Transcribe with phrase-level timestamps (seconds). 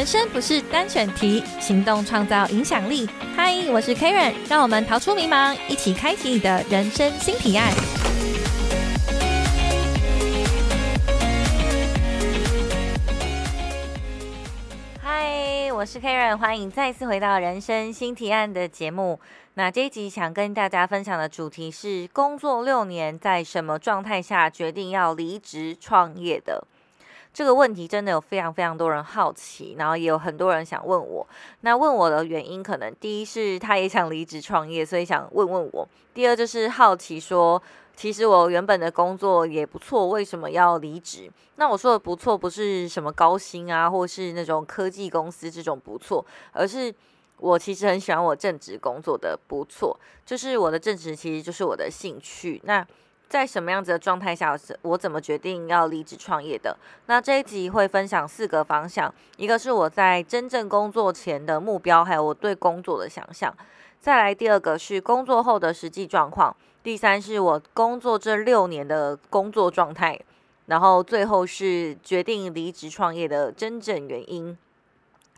[0.00, 3.06] 人生不是单选题，行动创造影响力。
[3.36, 7.70] 嗨，我是 Karen，让我们逃出迷茫，一起开启你的人生新提案。
[15.02, 19.20] 嗨，我是 Karen，欢迎再次回到人生新提案的节目。
[19.52, 26.66] 那这一集想跟大家分享的主题是：工作六年，在什么状态下决定要离职创业的？
[27.32, 31.26] 这个问题真的有非常非常多人好奇，然后也有很多人想问我。
[31.60, 37.62] 那问我的原因，可能第一是他也想离职创业，所以想问问我；第二就是好奇说，
[37.94, 41.30] 其实我原本的工作也不错，为什么要离职？
[41.54, 46.92] 那我说的不错，不是什么高薪啊，或是那种科技公司这种不错，而是
[47.36, 52.60] 我其实很喜欢我正职工作的不错，就是我的正职其实就是我的兴趣。
[52.64, 52.84] 那
[53.30, 56.76] 在什么样子的状态下，我怎么决定要离职创业的？
[57.06, 63.52] 那这一集会分享四个方向，一个是我在真正工作前的目标，还有我对工作的想象；
[64.00, 70.16] 再来第二个是工作后的实际状况；第三是我工作这六年的工作状态；
[70.66, 74.58] 然后最后是决定离职创业的真正原因。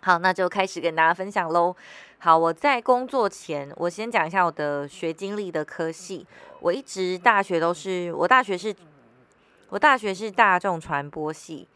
[0.04, 1.76] 好，那就开始跟大家分享喽。
[2.18, 6.26] 好，我在工作前，我先讲一下我的学经历的科系。
[6.58, 8.74] 我一直大学都是，我大学是，
[9.68, 11.68] 我大学是大众传播系，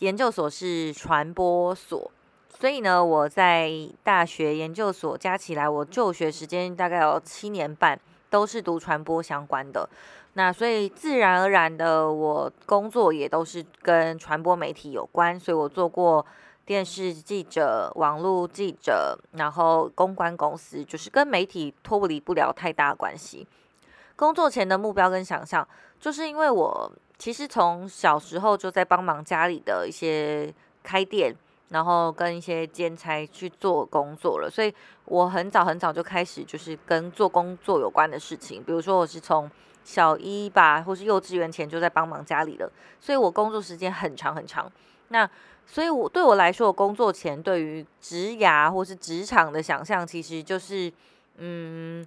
[0.00, 2.10] 研究所是传播所，
[2.58, 3.70] 所以呢，我在
[4.02, 7.96] 大学研究所加起来，我就学时间大概有七年半，
[8.28, 9.88] 都是读传播相关的。
[10.32, 16.26] 那所以自然而然的，我工作也都是跟传播媒体有关，所以我做过。
[16.70, 23.44] 电视记者、网络记者，然后公关公司，就是跟媒体脱离不了太大关系。
[24.14, 25.66] 工作前的目标跟想象，
[25.98, 30.54] 就是因为我其实从小时候就在帮忙家里的一些
[30.84, 31.34] 开店，
[31.70, 34.72] 然后跟一些兼差去做工作了，所以
[35.06, 38.62] 我很早很早就开始就是跟做工作有关的事情。
[38.62, 39.50] 比如说我是从
[39.82, 42.70] 小一吧，或是幼稚园前就在帮忙家里了，
[43.00, 44.70] 所以我工作时间很长很长。
[45.12, 45.28] 那
[45.72, 50.92] 所以，我对我来说，我工作前对于职涯或是职场的想象，其实就是，
[51.36, 52.04] 嗯，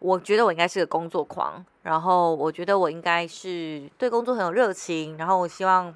[0.00, 5.94] 我觉得我应该是个工作狂，然后我觉得我应该是对工作很有热情，然后我希望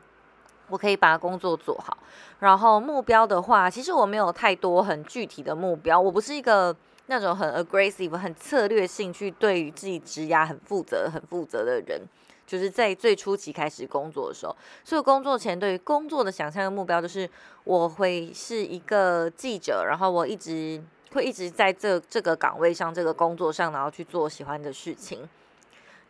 [0.70, 1.98] 我可以把工作做好。
[2.38, 12.00] 然后目标的话，其实我没有太多很具体的目标，我不是一个那种很 aggressive、很策略性去对于自己职涯很负责、很负责的人。
[12.48, 17.28] 就是在最初期开始工作的时候，所以工作前对于工作的想象的目标就是
[17.64, 20.82] 我会是一个记者，然后我一直
[21.12, 25.28] 会一直在这这个岗位上、这个工作上，然后去做喜欢的事情。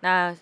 [0.00, 0.32] 那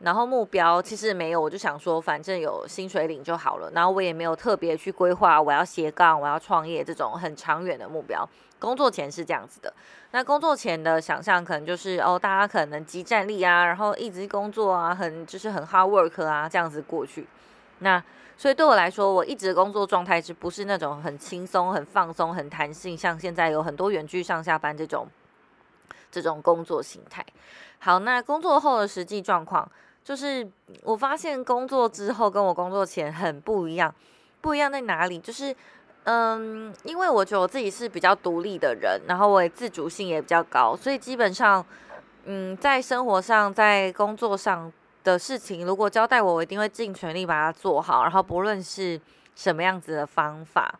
[0.00, 3.70] 然后目标其实没有，我就想说，反正有薪水领就好了。
[3.72, 8.28] 然后我也没有特别去规划我要斜杠、我要创业这种很长远的目标。
[8.58, 9.72] 工作前是这样子的，
[10.12, 17.26] 那工作前的想象可能就是哦，大家可能集战力啊，然后一直工作啊，很就是很 hard work 啊，这样子过去。
[17.80, 18.02] 那
[18.38, 25.06] 所以对我来说，我一直工作状态是不是那种很轻松、很放松、很弹性，像现在有很多远距上下班这种
[26.10, 27.24] 这种工作形态。
[27.78, 29.70] 好，那工作后的实际状况，
[30.06, 30.48] 就是
[30.84, 33.92] 我发现工作之后跟我工作前很不一样，
[34.40, 35.18] 不一样在哪里？
[35.18, 35.52] 就是。
[36.08, 41.66] 嗯，因为我觉得我自己是比较独立的人，然后我也自主性也比较高，所以基本上，
[42.26, 44.72] 嗯，在生活上、在工作上
[45.02, 48.04] 的事情，如果交代我，我一定会尽全力把它做好。
[48.04, 49.00] 然后不论是
[49.34, 50.72] 什么样子的方法，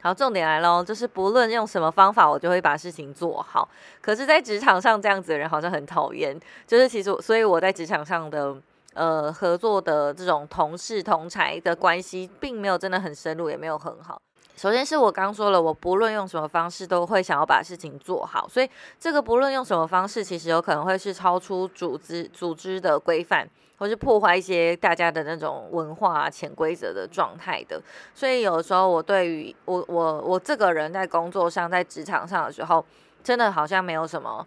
[0.00, 3.68] 好，重点来喽，就是不论用什么方法，我就会把事情做好。
[4.00, 6.34] 可是，在职场上这样子的人好像很讨厌，
[6.66, 8.56] 就是其实，所以我在职场上的
[8.94, 14.20] 呃合作的这种同事同才的关系，并没有真的很深入，也没有很好。
[14.56, 18.68] 首先是我刚说了，我不论用什么方式都会想要把事情做好，所以
[18.98, 23.48] 这个不论用什么方式，其实有可能会是超出组织组织的规范，
[23.78, 27.80] 或是破坏一些大家的那种文化潜规则的状态的。
[28.14, 32.84] 所以有时候我对于我我我这个人在工作上在职场上的时候，
[33.24, 34.46] 真的好像没有什么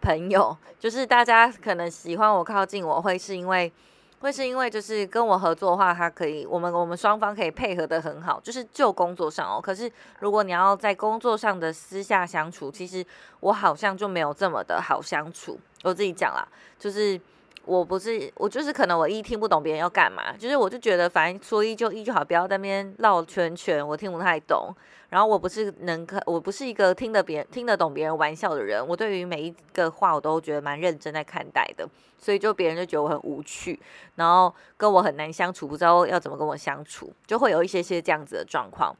[0.00, 3.72] 朋友，就是大家可能喜欢我靠近我会是因为。
[4.20, 9.60] 会是因为就是跟我合作的话，他可以，我们我们双方可以配合的很好，就是就工作上哦。
[9.60, 13.06] 可是如果你要在工作上的私下相处，其实
[13.38, 15.56] 我好像就没有这么的好相处。
[15.84, 16.44] 我自己讲啦，
[16.80, 17.20] 就是。
[17.68, 24.74] 我不是，我就是可能我一听不懂别人要干嘛，就是我就觉得反正说一就一就好，不要在那边绕圈圈，我听不太懂。
[25.10, 31.86] 然后我不是能可，我不是一个听得别人听得懂别人玩笑的人，我对于每一个话我都觉得蛮认真在看待的，
[32.18, 33.78] 所以就别人就觉得我很无趣，
[34.16, 38.94] 然后跟我很难相处，不知道要怎么跟我相处，就会有一些些这样子的状况。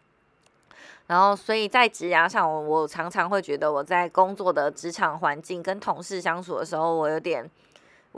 [1.07, 7.51] 然后所以在职涯上，我我常常会觉得我在工作的职场环境跟同事相处的时候，我有点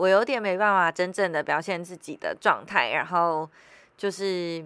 [0.00, 3.48] 我有点没办法真正的表现自己的状态，然后
[3.96, 4.64] 就是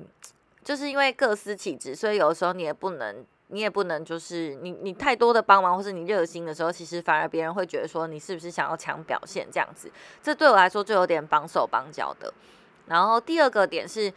[0.62, 3.25] 就是因为各司其职，所以有时候你也不能。
[3.48, 9.88] 你也不能就是你你太多的帮忙或是你热心的时候，其实反而别人会觉得说你是不是想要抢表现这样子，
[10.22, 12.32] 这对我来说就有点绑手绑脚的。
[12.86, 14.12] 然后第二个点是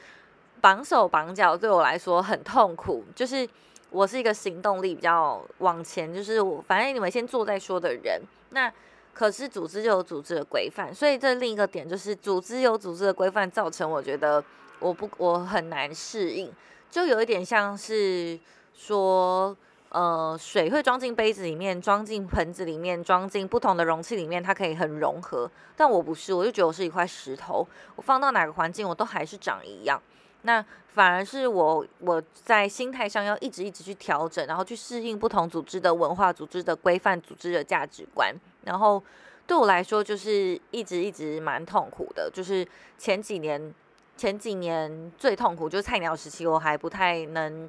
[0.61, 3.47] 绑手绑脚对我来说很痛苦，就是
[3.91, 8.21] 我是一个行动力比较往前，就是我反正你们先做再说的人。
[8.51, 8.71] 那
[9.17, 14.43] 可是组织就有组织的规范，所以这另一个点就是组织有组织的规范，造成我觉得
[14.79, 16.51] 我不我很难适应，
[16.91, 18.39] 就有一点像是。
[18.79, 19.57] 说，
[19.89, 25.49] 呃，水会装进杯子里面，装进盆子里面，装进不同的容器里面，它可以很融合。
[25.75, 29.99] 但我不是，我就觉得我是一块石头，我放到哪个环境，我都还是长一样。
[30.43, 38.31] 那反而是我，我在心态上要一直一直去调整，然后去适应不同组织的文化、组织的规范、组织的价值观。
[38.67, 39.01] 然后
[39.47, 42.29] 对我来说，就是一直一直蛮痛苦的。
[42.31, 42.67] 就是
[42.99, 43.73] 前几年，
[44.15, 47.67] 前几年最痛苦就是菜鸟时期，我还不太能。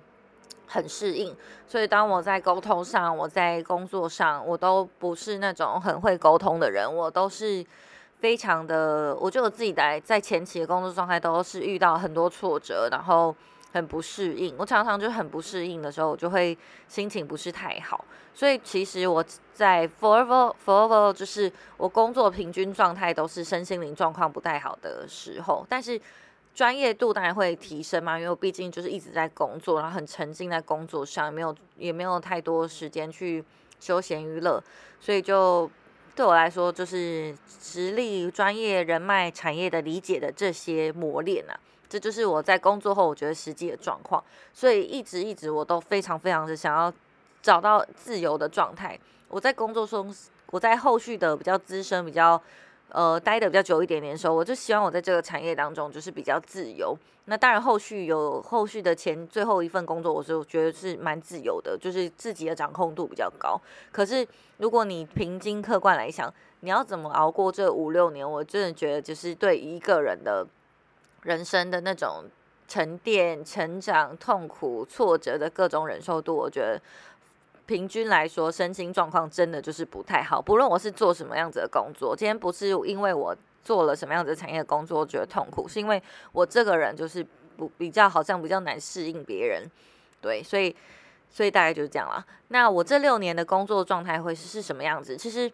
[0.70, 1.34] 很适应，
[1.66, 7.64] 所以当我在沟通上，我在工作上，我都不是那种很会沟通的人，我都是
[8.20, 13.34] 非常的，我觉得我自己在在前期的工作状态都是遇到很多挫折，然后
[13.72, 14.54] 很不适应。
[14.58, 16.56] 我常常就很不适应的时候，我就会
[16.86, 18.04] 心情不是太好。
[18.34, 26.00] 所以其实我在 forever forever 就是我工作平均状态都是身心灵状况不太好的时候，但是。
[26.54, 33.44] 专业度当然会提升嘛，因为我毕竟就是一直在工作，然后很沉浸在工作上，没有也没有太多时间去
[33.78, 34.60] 休闲娱乐，
[34.98, 35.70] 所以就
[36.16, 41.54] 对我来说，就是实力、专业、人脉、产业的理解的这些磨练啊，
[41.88, 44.22] 这就是我在工作后我觉得实际的状况。
[44.52, 46.92] 所以一直一直我都非常非常的想要
[47.42, 48.98] 找到自由的状态。
[49.28, 50.14] 我在工作中，
[50.50, 52.40] 我在后续的比较资深、比较。
[52.90, 56.96] 呃，待的比较久一点点的时候，我就希望我在这个产业当中就是比较自由。
[57.26, 63.60] 那当然，后续有后续的前最后一份工作，我是觉得是蛮自由的，就是自己的掌控度比较高。
[63.92, 64.26] 可是，
[64.56, 68.26] 如果你平均客观来想，你要怎么熬过这五六年？
[68.26, 70.46] 我真的觉得，就是对一个人的
[71.22, 72.24] 人生的那种
[72.66, 76.80] 沉淀、成长、痛苦、挫折的各种忍受度，我觉得。
[77.66, 80.40] 平均来说，身心状况真的就是不太好。
[80.40, 87.22] 不论我是做什么样子的工作，今天不是因为我做了什么样子的产业工作觉得痛苦，是因为我这个人就是
[87.58, 89.70] 不比较好像比较难适应别人，
[90.22, 90.74] 对，所以
[91.30, 92.24] 所以大概就是这样了。
[92.48, 95.14] 那我这六年的工作状态会是什么样子？
[95.14, 95.52] 其实，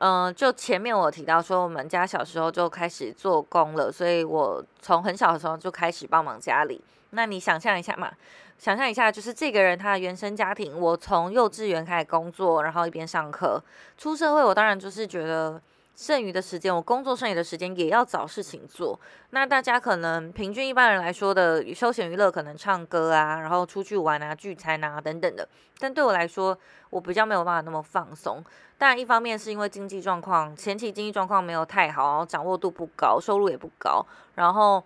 [0.00, 6.80] 嗯，就前面我提到说，我们家小时候就开始做工了，所以我从很小的时候就开始帮忙家里。
[7.10, 8.10] 那你想象一下嘛。
[8.58, 13.62] 想象一下，就是这个人他的原生家庭，我从幼稚园开始工作，然后一边上课，
[13.96, 15.62] 出社会，我当然就是觉得
[15.98, 18.98] 剩余的时间，我工作剩余的时间也要找事情做。
[19.30, 25.48] 那大家可能平均一般人来说的休闲娱乐，可能唱歌啊，然后出去玩啊、聚餐啊等等的。
[25.80, 26.56] 但对我来说，
[26.90, 28.40] 我比较没有办法那么放松。
[28.78, 34.06] 当然，一方面是因为经济状况，前期经济状况没有太好，掌握度不高，收入也不高，
[34.36, 34.80] 然后。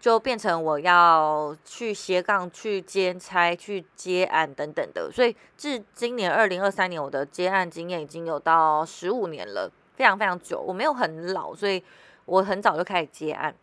[0.00, 9.68] 就变成我要去斜杠、去兼差、去接案等等的，所以至今年二零二三年，我的接案经验已经有到十五年了，
[9.98, 10.58] 非常非常久。
[10.60, 11.82] 我没有很老，所以
[12.24, 13.54] 我很早就开始接案，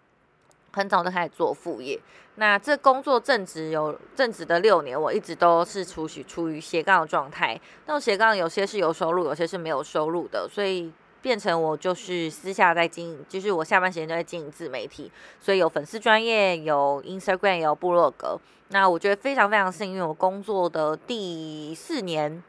[0.74, 2.00] 很早就开始做副业。
[2.36, 7.60] 那这工作正职有正职的六年，我一直都是处于处于斜杠的状态。
[7.88, 10.92] 那斜杠有些是有收入，有些是没有收入的，所以。
[11.22, 15.12] 变成我就是私下在经营，就是我下班时间都在经营自媒体，
[15.42, 18.40] 所以有粉丝专业，有 Instagram，有部落格。
[18.68, 22.44] 那我觉得非常非常幸运，我工作的第四年，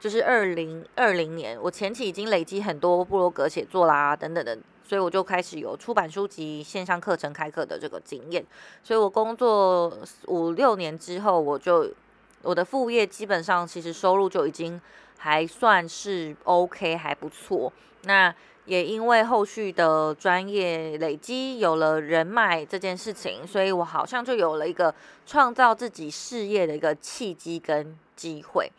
[0.00, 8.42] 就是二零二零年，我前期已经累积很多部落格写作啦，等等的，所以我就开始有出版书籍、线上课程开课的这个经验。
[8.82, 9.94] 所以我工作
[10.28, 11.92] 五六年之后，我就
[12.40, 14.80] 我的副业基本上其实收入就已经
[15.18, 17.70] 还算是 OK，还不错。
[18.04, 24.94] 那也因为后续的专业累积，有了人脉这件事情，所以我好像就有了一个
[25.26, 28.72] 创造自己事业的一个契机跟机会。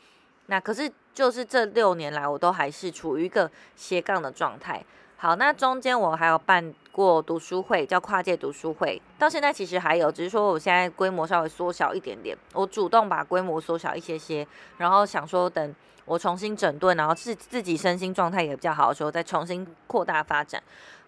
[0.48, 4.84] 那可是就是这六年来，我都还是处于一个斜杠的状态。
[5.18, 15.76] 好，那中间我还有办过读书会，叫跨界读书会，到现在其实还有，只是说我现在规模稍微缩小一点点，我主动把规模缩小一些些，然后想说等。
[16.04, 20.62] 我重新整顿，然后自自己身心状态也比较好的时候，再重新扩大发展。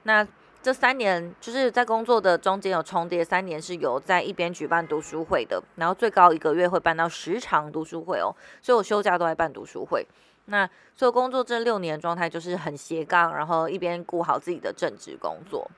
[0.04, 0.26] 那
[0.64, 10.08] 这三年就是在工作的中间有重叠，三年是有在一边举办读书会的，然后最高一个月会办到十场读书会哦，所以我休假都在办读书会。
[10.46, 15.70] 那所以工作这六年状态就是很斜杠，然后一边顾好自己的正职工作。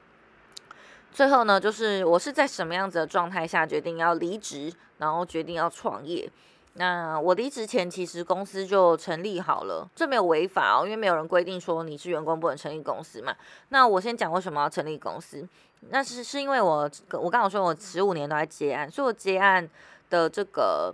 [1.12, 6.30] 最后呢，就是我是在什么样子的状态下决定要离职，然后决定要创业。
[6.78, 13.34] 那我离职前，其实公司就成立好了，这没有违法哦，因为没有人规定说你是员工不能成立公司嘛。
[13.70, 15.48] 那我先讲为什么要成立公司，
[15.90, 19.66] 那是是因为我我刚刚说我十五年都在接案，所以我接案
[20.10, 20.94] 的这个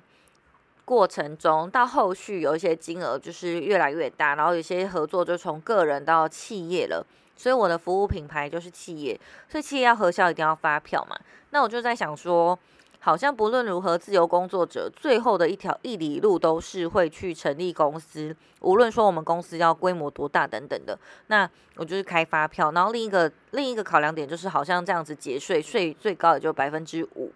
[0.85, 7.03] 过程中，到后续有一些金额就是越来越大，然后有些合作就从个人到企业了，
[7.35, 9.19] 所以我的服务品牌就是企业，
[9.49, 11.19] 所以企业要核销一定要发票嘛。
[11.49, 12.57] 那我就在想说。
[13.03, 18.35] 好像不论如何，自由工作者最后的一条一里路都是会去成立公司。
[18.59, 22.71] 无论说我们公司要规模多大等等的，那我就是开发票。
[22.73, 27.31] 然后另一个另一个考量点就是，好像这样子节税税最高也就百分之五。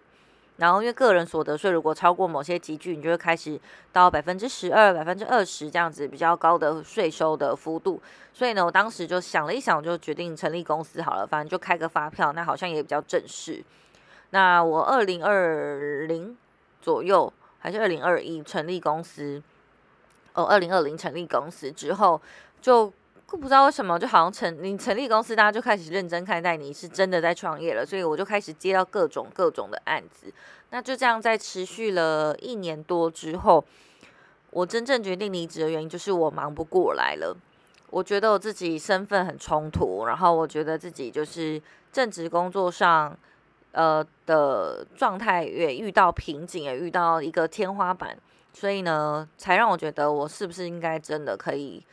[0.58, 3.60] 然后因为个人所得税如果超过某些集聚，你就会开始
[3.92, 8.00] 到百分之十二、百分之二十这样子比较高的税收的幅度。
[8.32, 13.64] 所以呢，我当时就想了一想，就决定成立公司好了，反正就开个发票，那好像也比较正式。
[14.36, 16.36] 那我二零二零
[16.82, 19.42] 左右还是二零二一成立公司，
[20.34, 22.20] 哦，二零二零成立公司之后，
[22.60, 22.92] 就
[23.28, 30.30] 不知道为什么，就好像成你成立公司，大家就开始认真看待你是真的在创业了，所以我就开始接到各种各种的案子。
[30.68, 33.64] 那就这样在持续了一年多之后，
[34.50, 37.34] 我真正决定离职的原因就是我忙不过来了。
[37.88, 41.58] 我觉得我自己身份很冲突，然后我觉得自己就是
[41.90, 43.16] 正职工作上。
[43.76, 48.16] 呃的状态也遇到瓶颈，也遇到一个天花板，
[48.54, 51.84] 所以呢，才让我觉得我是不是应该真的可以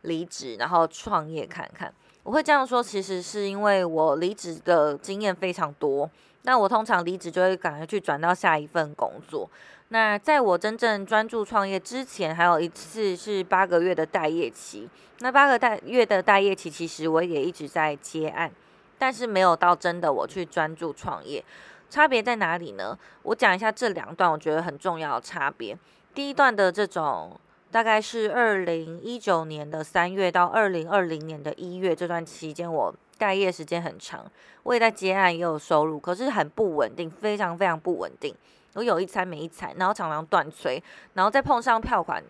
[0.00, 1.92] 离职，然后创业看看。
[2.22, 6.10] 我会这样说，其实是因为我离职的经验非常多。
[6.42, 9.50] 那我通常离职就会赶快去转到下一份工作。
[9.88, 14.88] 那在我真正专注创业之前，还有一次是八个月的待业期。
[15.20, 18.50] 那八个待月的待业期，其实我也一直在接案。
[18.98, 21.44] 但是没有到真的我去专注创业，
[21.90, 22.98] 差别在哪里呢？
[23.22, 25.76] 我讲一下这两段我觉得很重要的差别。
[26.14, 27.38] 第一段的这种
[27.70, 34.24] 大概是二零一九年的三月到二零二零年的一月这段期间，我待业时间很长，
[34.62, 38.34] 我也在接案也有收入，可是很不稳定，非常非常不稳定。
[38.74, 40.82] 我有一餐没一餐，然后常常断催，
[41.14, 42.22] 然后再碰上票款。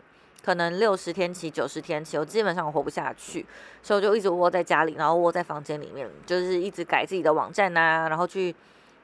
[0.47, 3.45] 可能六十天起、九十天起，我基本上我活不下去，
[3.83, 8.55] 所以我就一直窝在家里，然后窝在房间里面，就是一直改自己的网站呐，然后去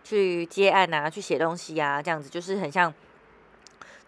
[0.05, 2.95] 去接案呐，去写东西啊，这样子就是很像，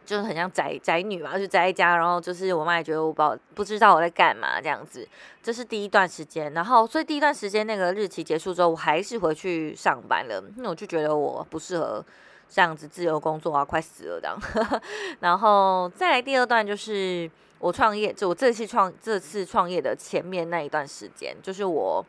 [0.06, 5.04] 就是很像宅宅女嘛，就宅在家，然后就是我妈也觉得我不不知道我在干嘛这样子。
[5.42, 12.04] 这是第一段时间，然后所以第一段时间那个日期结束之后，我还是回去上班了，因为我就觉得我不适合。
[12.48, 14.38] 这样子自由工作啊，快死了这样。
[15.20, 22.04] 然后再来第二段，就是我创业，就我这次创这次创业的前面那一段时间，就是我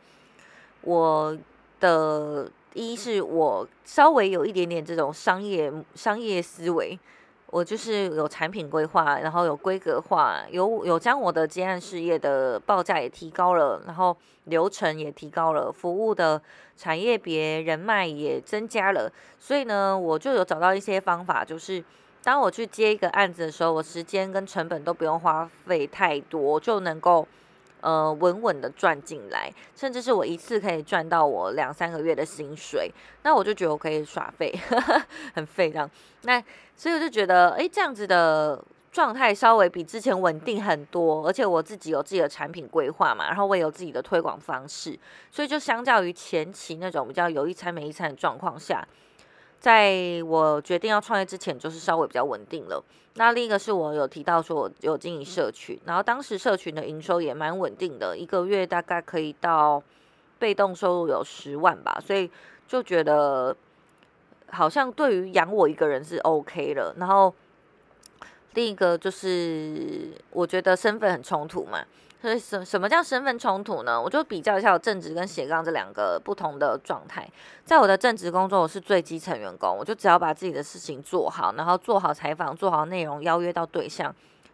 [0.82, 1.36] 我
[1.80, 6.98] 的一是我稍微有一点点这种商业商业思维。
[7.50, 16.40] 我就是有产品规划，然后有规格化，有有将我的接案事业的报价也提高了，然后流程也提高了，服务的
[16.76, 21.82] 产业别人脉也增加了，所以呢，我就有找到一些方法，就是
[22.22, 27.26] 当我去接一个案子的时候，我时间跟成本都不用花费太多，就能够。
[27.80, 32.90] 呃，稳稳的赚进来，甚至是我一次可以赚到我两三个月的薪水，
[33.22, 34.52] 那我就觉得我可以耍废，
[35.34, 35.88] 很废这样。
[36.22, 36.42] 那
[36.74, 44.98] 所以我就觉得，哎，这样子的状态稍微比之前稳定很多，而且我自己有自己的产品规划嘛，然后我也有自己的推广方式，
[45.30, 48.86] 所以就相较于前期那种比较有一餐没一餐的状况下。
[49.58, 52.82] 在我决定要创业之前，就是稍微比较稳定了。
[53.14, 59.82] 那另一个是我有提到说，我有经营社群，然后当时社群的营收也蛮稳定的，一个月大概可以到
[60.38, 62.30] 被动收入有十万吧，所以
[62.68, 63.56] 就觉得
[64.50, 66.94] 好像对于养我一个人是 OK 了。
[66.98, 67.34] 然后
[68.52, 71.82] 另一个就是我觉得身份很冲突嘛。
[72.20, 74.00] 所以什什么叫身份冲突呢？
[74.00, 77.28] 我就比较一下我正职跟斜杠这两个不同的状态。
[77.64, 84.12] 在我的正职工作，我是最基层员工，我就只要把自己的事情做好，然后做好采访，做好内容，邀约到对象，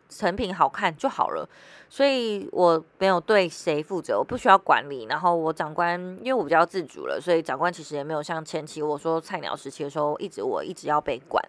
[0.09, 1.49] 成品好看就好了。
[1.89, 5.05] 所以我没有对谁负责，我不需要管理。
[5.05, 11.43] 然后我长官，因为我比较自主了，所以长官其实也没有像前期我说菜鸟时期的时候，一直我一直要被管。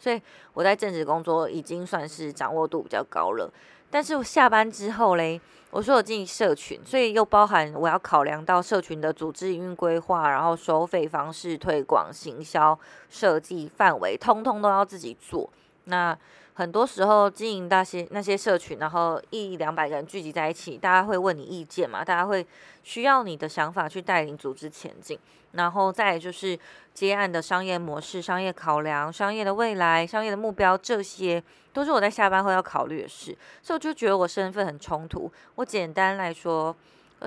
[0.00, 0.22] 所以
[0.54, 3.52] 我在正职工作已经算是掌握度比较高了。
[3.90, 5.40] 但是我下班之后嘞，
[5.70, 12.78] 我说我进社群，所以又包含我要考量到社群的组织营运规划，然后收费方式、推广、行销、
[13.08, 15.48] 设计范围，通通都要自己做。
[15.84, 16.16] 那
[16.58, 22.04] 很多时候经营那些那些社群，然后一两百个人聚集在一起，大家会问你意见嘛？
[22.04, 22.44] 大家会
[22.82, 25.16] 需要你的想法去带领组织前进。
[25.52, 26.58] 然后再就是
[26.92, 31.40] 接案的商业模式、商业考量、商业的未来、商业的目标，这些
[31.72, 33.26] 都是我在下班后要考虑的事。
[33.62, 35.30] 所以我就觉得我身份很冲突。
[35.54, 36.74] 我简单来说，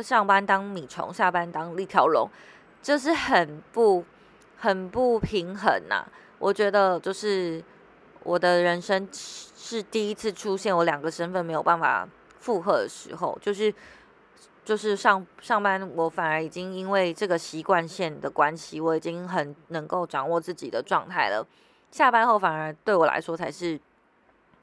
[0.03, 2.29] 上班当米虫，下班当一条龙，
[2.83, 4.03] 就是很不
[4.57, 6.05] 很不平衡呐。
[6.37, 7.63] 我觉得就是。
[8.23, 12.07] 我的人生是第一次出现我两个身份没有办法
[12.39, 13.73] 负荷的时候，就是
[14.63, 21.45] 就是上上班，我反而已经因为这个习惯线的关系，我已经很能够掌握自己的状态了。
[21.89, 23.79] 下班后反而对我来说才是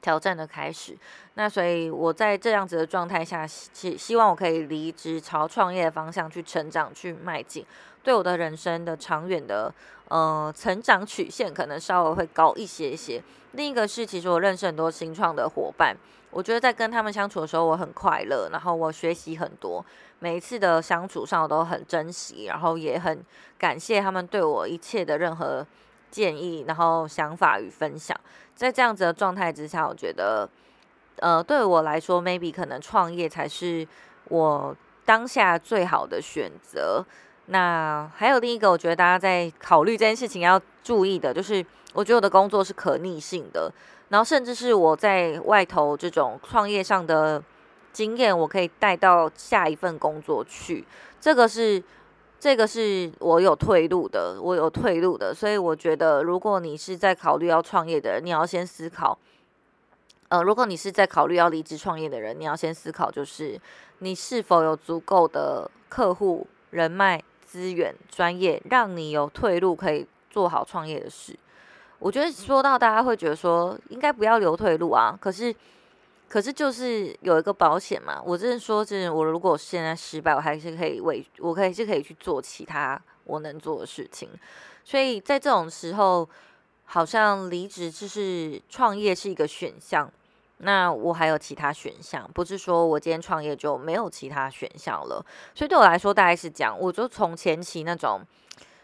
[0.00, 0.96] 挑战的开始。
[1.34, 7.64] 那所以我在这样子的状态下，希希望我可以离职，朝创业的方向去成长，去迈进。
[8.02, 9.72] 对我的人生的长远的
[10.08, 13.22] 呃成长曲线可能稍微会高一些些。
[13.52, 15.96] 另一个是，其实我认识很多新创的伙伴，
[16.30, 19.84] 我觉得在跟他们相处的时候，我很快乐，然后我学习很多，
[20.20, 23.22] 每一次的相处上我都很珍惜，然后也很
[23.58, 25.66] 感谢他们对我一切的任何
[26.10, 28.18] 建议，然后想法与分享。
[28.58, 30.48] 在这样子的状态之下，我觉得
[31.20, 33.86] 呃对我来说，maybe 可能创业才是
[34.24, 37.04] 我当下最好的选择。
[37.46, 43.72] 那还有另一个，我觉得大家在考虑这件事情要注意的，就是我觉得我的工作是可逆性的，
[44.08, 47.40] 然后甚至是我在外头这种创业上的
[47.92, 50.84] 经验，我可以带到下一份工作去。
[51.20, 51.80] 这个是
[52.40, 55.34] 这个是我有退路的，我有退路的。
[55.34, 59.18] 所以我觉得，如果你是在考虑要创业的人，你要先思考，
[60.28, 63.60] 呃，如果你是在考虑要离职创业的人，你要先思考，就是
[63.98, 67.22] 你是否有足够的客户人脉。
[67.48, 71.34] 资源专业让你有退路，可以做好创业的事。
[71.98, 75.50] 我觉得说到大家会觉得说应该不要留退路啊，可是
[76.28, 78.20] 可是就是有一个保险嘛。
[78.24, 84.28] 我真的说，真的，我如果现在失败，我还是可以为我可以是可以去做其他我能做的事情。
[84.84, 86.28] 所以在这种时候，
[86.84, 90.10] 好像离职就是创业是一个选项。
[90.58, 95.24] 那我还有其他选项，不是说我今天创业就没有其他选项了。
[95.54, 98.20] 所以对我来说，大概是讲，我就从前期那种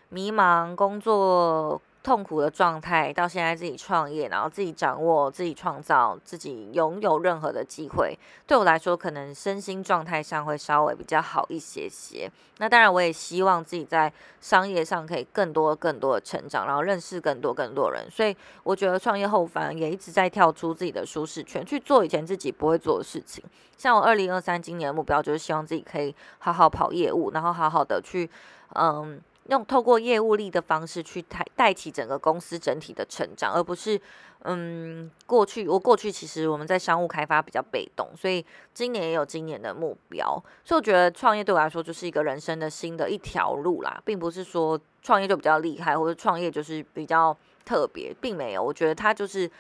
[0.09, 1.81] 迷茫工作。
[2.05, 12.31] 痛苦的状态，到现在自己创业，然后自己掌握、自己创造、自己拥有任何的机会，对我来说，可能身心状态上会稍微比较好一些些。
[12.59, 18.05] 那当然，我也希望自己在商业上可以更多、更多的成长，然后认识更多、更多人。
[18.11, 23.43] 所以，我觉得创业后，反而也一直在跳出自己的舒适圈，去做以前自己不会做的事情。
[23.79, 28.29] 像我二零二三今年的目标，就是希望自己可以好好跑业务，然后好好的去，
[28.75, 29.19] 嗯。
[29.49, 34.01] 用透过业务力的方式去带带起整个公司整体的成长，而不是
[34.45, 49.51] 嗯过去我过去其实我们在商务开发比较被动，所以今年也有今年的目标，所以我觉得创业对我来说就是一个人生的新的一条路啦，并不是说创业就比较厉害或者创业就是比较特别，并没有，我觉得他就是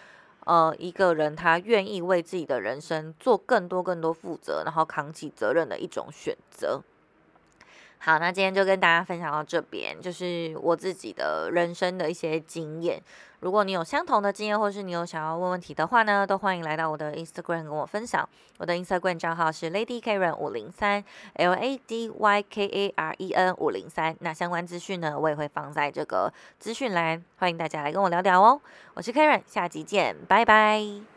[0.46, 6.82] 呃一个人他愿意为自己的人生做更多更多负责，然后扛起责任的一种选择。
[8.04, 13.02] 好，那今天就跟大家分享到这边，就是我自己的人生的一些经验。
[13.40, 18.28] 如果你有相同的经验，或是你有想要问问题的话呢，都欢迎来到我的 Instagram 跟我分享。
[18.58, 21.02] 我的 Instagram 账号是 Lady Karen 五零三
[21.36, 24.14] L A D Y K A R E N 五零三。
[24.20, 28.60] 那相关资讯呢，我也会放在这个资讯栏，欢迎大家来跟我聊聊哦。
[28.92, 31.13] 我是 Karen，下集见，拜拜。